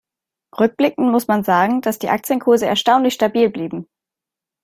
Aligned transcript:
Rückblickend 0.59 1.11
muss 1.11 1.27
man 1.27 1.43
sagen, 1.43 1.81
dass 1.81 1.99
die 1.99 2.09
Aktienkurse 2.09 2.65
erstaunlich 2.65 3.13
stabil 3.13 3.51
blieben. 3.51 3.87